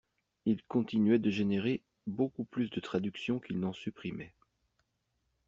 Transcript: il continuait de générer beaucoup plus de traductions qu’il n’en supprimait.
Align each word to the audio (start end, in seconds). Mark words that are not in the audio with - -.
il 0.45 0.63
continuait 0.63 1.19
de 1.19 1.29
générer 1.29 1.83
beaucoup 2.07 2.43
plus 2.43 2.71
de 2.71 2.79
traductions 2.79 3.39
qu’il 3.39 3.59
n’en 3.59 3.71
supprimait. 3.71 4.33